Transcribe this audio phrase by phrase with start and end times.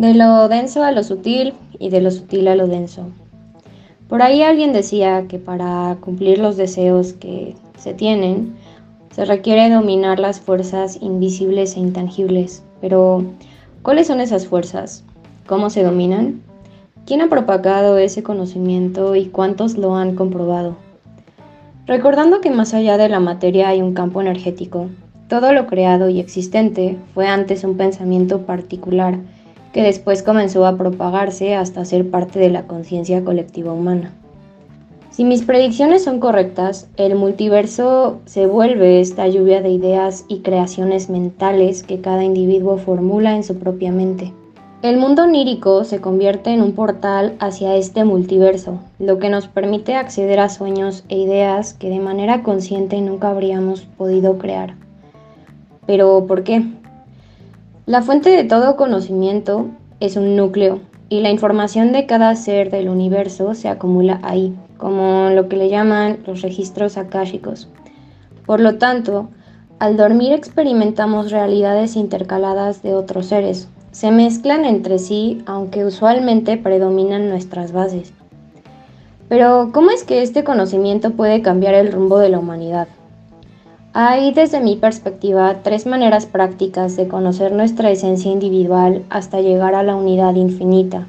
[0.00, 3.02] De lo denso a lo sutil y de lo sutil a lo denso.
[4.08, 8.54] Por ahí alguien decía que para cumplir los deseos que se tienen,
[9.14, 12.62] se requiere dominar las fuerzas invisibles e intangibles.
[12.80, 13.24] Pero,
[13.82, 15.04] ¿cuáles son esas fuerzas?
[15.46, 16.40] ¿Cómo se dominan?
[17.04, 20.76] ¿Quién ha propagado ese conocimiento y cuántos lo han comprobado?
[21.84, 24.86] Recordando que más allá de la materia hay un campo energético,
[25.28, 29.18] todo lo creado y existente fue antes un pensamiento particular
[29.72, 34.12] que después comenzó a propagarse hasta ser parte de la conciencia colectiva humana.
[35.10, 41.10] Si mis predicciones son correctas, el multiverso se vuelve esta lluvia de ideas y creaciones
[41.10, 44.32] mentales que cada individuo formula en su propia mente.
[44.82, 49.94] El mundo onírico se convierte en un portal hacia este multiverso, lo que nos permite
[49.94, 54.74] acceder a sueños e ideas que de manera consciente nunca habríamos podido crear.
[55.86, 56.64] Pero, ¿por qué?
[57.90, 59.66] La fuente de todo conocimiento
[59.98, 60.78] es un núcleo
[61.08, 65.68] y la información de cada ser del universo se acumula ahí, como lo que le
[65.68, 67.68] llaman los registros akáshicos.
[68.46, 69.28] Por lo tanto,
[69.80, 77.28] al dormir experimentamos realidades intercaladas de otros seres, se mezclan entre sí, aunque usualmente predominan
[77.28, 78.12] nuestras bases.
[79.28, 82.86] Pero, ¿cómo es que este conocimiento puede cambiar el rumbo de la humanidad?
[83.92, 89.82] Hay, desde mi perspectiva, tres maneras prácticas de conocer nuestra esencia individual hasta llegar a
[89.82, 91.08] la unidad infinita.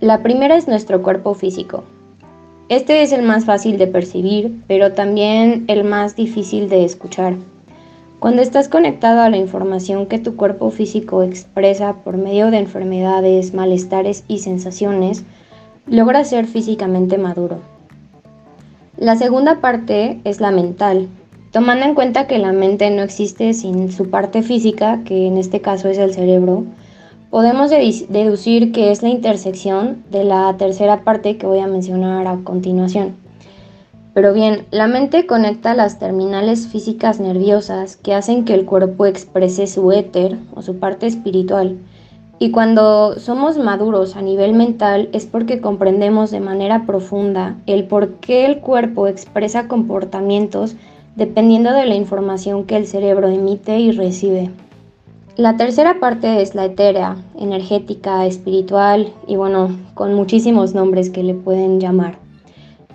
[0.00, 1.84] La primera es nuestro cuerpo físico.
[2.68, 7.34] Este es el más fácil de percibir, pero también el más difícil de escuchar.
[8.18, 13.54] Cuando estás conectado a la información que tu cuerpo físico expresa por medio de enfermedades,
[13.54, 15.22] malestares y sensaciones,
[15.86, 17.58] logras ser físicamente maduro.
[18.96, 21.08] La segunda parte es la mental,
[21.52, 25.60] tomando en cuenta que la mente no existe sin su parte física, que en este
[25.60, 26.64] caso es el cerebro,
[27.30, 32.38] podemos deducir que es la intersección de la tercera parte que voy a mencionar a
[32.44, 33.16] continuación.
[34.14, 39.66] Pero bien, la mente conecta las terminales físicas nerviosas que hacen que el cuerpo exprese
[39.68, 41.78] su éter o su parte espiritual.
[42.40, 48.14] Y cuando somos maduros a nivel mental es porque comprendemos de manera profunda el por
[48.14, 50.76] qué el cuerpo expresa comportamientos
[51.18, 54.50] dependiendo de la información que el cerebro emite y recibe.
[55.36, 61.34] La tercera parte es la etérea, energética, espiritual y bueno, con muchísimos nombres que le
[61.34, 62.18] pueden llamar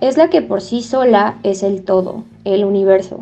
[0.00, 3.20] es la que por sí sola es el todo, el universo,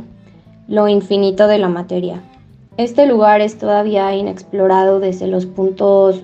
[0.69, 2.23] lo infinito de la materia.
[2.77, 6.23] Este lugar es todavía inexplorado desde los puntos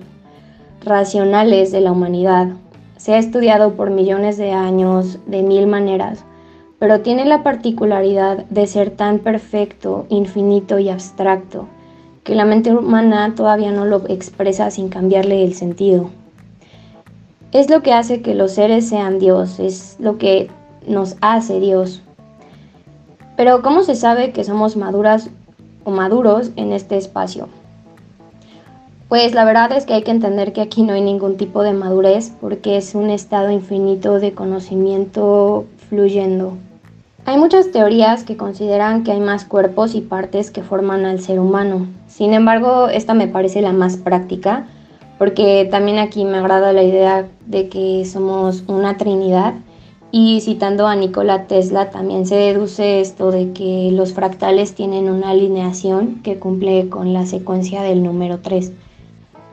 [0.81, 2.47] racionales de la humanidad.
[2.95, 6.23] Se ha estudiado por millones de años de mil maneras,
[6.79, 11.67] pero tiene la particularidad de ser tan perfecto, infinito y abstracto,
[12.23, 16.09] que la mente humana todavía no lo expresa sin cambiarle el sentido
[17.55, 20.49] es lo que hace que los seres sean Dios, es lo que
[20.89, 22.01] nos hace Dios.
[23.37, 25.29] Pero ¿cómo se sabe que somos maduras
[25.85, 27.47] o maduros en este espacio?
[29.07, 31.71] Pues la verdad es que hay que entender que aquí no hay ningún tipo de
[31.71, 36.57] madurez porque es un estado infinito de conocimiento fluyendo.
[37.25, 41.39] Hay muchas teorías que consideran que hay más cuerpos y partes que forman al ser
[41.39, 41.87] humano.
[42.07, 44.67] Sin embargo, esta me parece la más práctica
[45.17, 49.55] porque también aquí me agrada la idea de que somos una trinidad
[50.11, 55.31] y citando a Nikola Tesla también se deduce esto de que los fractales tienen una
[55.31, 58.71] alineación que cumple con la secuencia del número 3.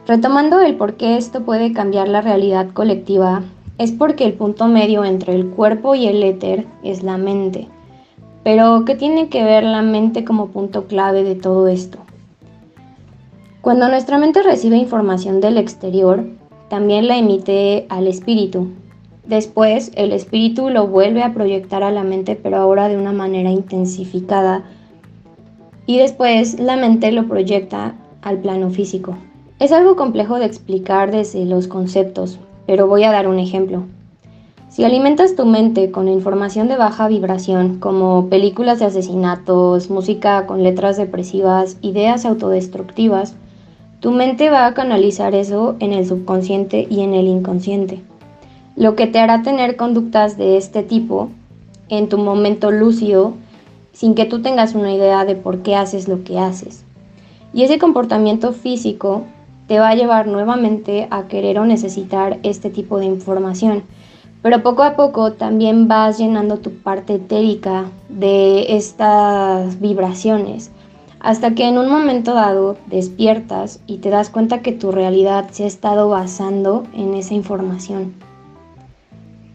[0.06, 3.42] Retomando el por qué esto puede cambiar la realidad colectiva,
[3.82, 7.68] es porque el punto medio entre el cuerpo y el éter es la mente.
[8.44, 11.98] Pero, ¿qué tiene que ver la mente como punto clave de todo esto?
[13.60, 16.24] Cuando nuestra mente recibe información del exterior,
[16.68, 18.68] también la emite al espíritu.
[19.26, 23.50] Después, el espíritu lo vuelve a proyectar a la mente, pero ahora de una manera
[23.50, 24.64] intensificada.
[25.86, 29.16] Y después, la mente lo proyecta al plano físico.
[29.60, 33.84] Es algo complejo de explicar desde los conceptos, pero voy a dar un ejemplo.
[34.68, 40.62] Si alimentas tu mente con información de baja vibración, como películas de asesinatos, música con
[40.62, 43.34] letras depresivas, ideas autodestructivas,
[44.00, 48.00] tu mente va a canalizar eso en el subconsciente y en el inconsciente,
[48.74, 51.28] lo que te hará tener conductas de este tipo
[51.88, 53.34] en tu momento lúcido
[53.92, 56.84] sin que tú tengas una idea de por qué haces lo que haces.
[57.52, 59.24] Y ese comportamiento físico
[59.72, 63.84] te va a llevar nuevamente a querer o necesitar este tipo de información.
[64.42, 70.72] Pero poco a poco también vas llenando tu parte etérica de estas vibraciones
[71.20, 75.64] hasta que en un momento dado despiertas y te das cuenta que tu realidad se
[75.64, 78.12] ha estado basando en esa información.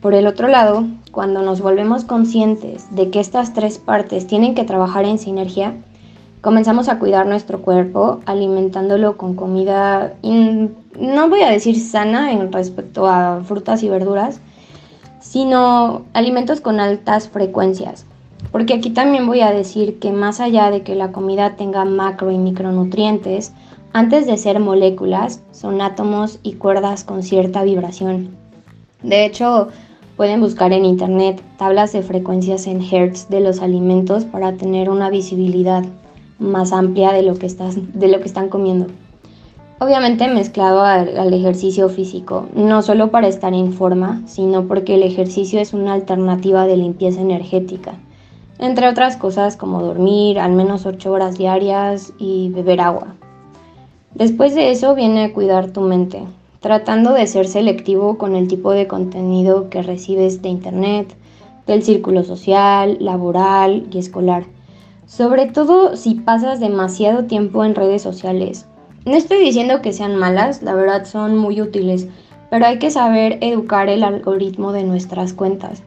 [0.01, 4.63] Por el otro lado, cuando nos volvemos conscientes de que estas tres partes tienen que
[4.63, 5.75] trabajar en sinergia,
[6.41, 13.07] comenzamos a cuidar nuestro cuerpo alimentándolo con comida, no voy a decir sana en respecto
[13.07, 14.39] a frutas y verduras,
[15.19, 18.05] sino alimentos con altas frecuencias.
[18.51, 22.31] Porque aquí también voy a decir que más allá de que la comida tenga macro
[22.31, 23.51] y micronutrientes,
[23.93, 28.29] antes de ser moléculas, son átomos y cuerdas con cierta vibración.
[29.01, 29.69] De hecho,
[30.17, 35.11] Pueden buscar en internet tablas de frecuencias en hertz de los alimentos para tener una
[35.11, 35.83] visibilidad
[36.39, 38.87] más amplia de lo que, de lo que están comiendo.
[39.79, 45.59] Obviamente mezclado al, ejercicio físico, no solo para estar en forma, sino porque el ejercicio
[45.59, 47.93] es una alternativa de limpieza energética,
[48.57, 53.13] entre otras cosas como dormir al menos 8 horas diarias y beber agua.
[54.15, 56.23] Después de eso viene cuidar tu mente,
[56.59, 61.15] tratando de ser selectivo con el tipo de contenido que recibes de Internet,
[61.67, 64.45] del círculo social, laboral y escolar.
[65.07, 68.67] Sobre todo si pasas demasiado tiempo en redes sociales.
[69.05, 72.07] No estoy diciendo que sean malas, la verdad son muy útiles,
[72.51, 75.81] pero hay que saber educar el algoritmo de nuestras cuentas.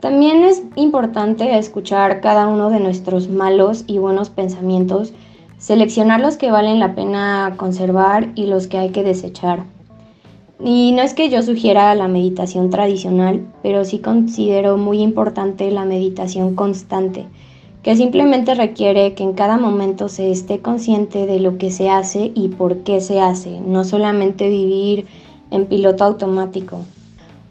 [0.00, 5.14] También es importante escuchar cada uno de nuestros malos y buenos pensamientos
[5.62, 9.62] seleccionar los que valen la pena conservar y los que hay que desechar.
[10.58, 15.84] Y no es que yo sugiera la meditación tradicional, pero sí considero muy importante la
[15.84, 17.26] meditación constante,
[17.82, 22.32] que simplemente requiere que en cada momento se esté consciente de lo que se hace
[22.34, 25.06] y por qué se hace, no solamente vivir
[25.50, 26.78] en piloto automático.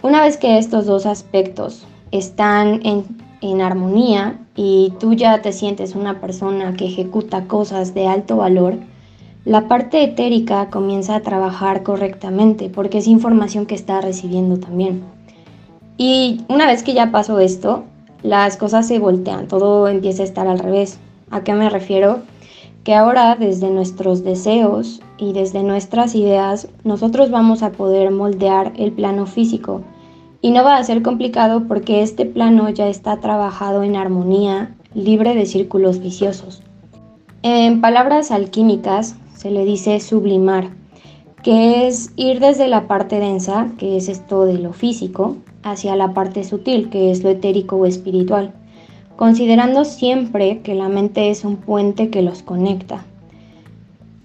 [0.02, 3.06] Una vez que estos dos aspectos están en
[3.42, 8.76] en armonía y tú ya te sientes una persona que ejecuta cosas de alto valor,
[9.44, 15.02] la parte etérica comienza a trabajar correctamente porque es información que está recibiendo también.
[15.98, 17.84] Y una vez que ya pasó esto,
[18.24, 21.00] las cosas se voltean, todo empieza a estar al revés.
[21.30, 22.20] ¿A qué me refiero?
[22.84, 28.92] Que ahora desde nuestros deseos y desde nuestras ideas nosotros vamos a poder moldear el
[28.92, 29.82] plano físico
[30.42, 35.36] y no va a ser complicado porque este plano ya está trabajado en armonía, libre
[35.36, 36.64] de círculos viciosos.
[37.44, 40.70] En palabras alquímicas se le dice sublimar,
[41.44, 46.14] que es ir desde la parte densa, que es esto de lo físico, hacia la
[46.14, 48.54] parte sutil, que es lo etérico o espiritual,
[49.16, 53.06] considerando siempre que la mente es un puente que los conecta.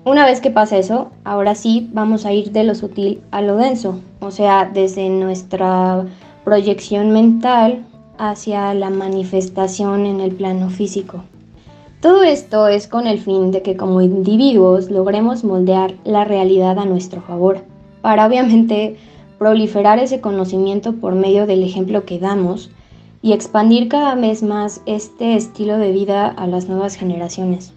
[0.04, 3.56] Una vez que pasa eso, ahora sí vamos a ir de lo sutil a lo
[3.56, 6.06] denso, o sea, desde nuestra
[6.44, 7.84] proyección mental
[8.16, 11.24] hacia la manifestación en el plano físico.
[12.00, 16.84] Todo esto es con el fin de que como individuos logremos moldear la realidad a
[16.84, 17.64] nuestro favor,
[18.00, 18.96] para obviamente
[19.38, 22.70] proliferar ese conocimiento por medio del ejemplo que damos
[23.22, 27.75] y expandir cada vez más este estilo de vida a las nuevas generaciones.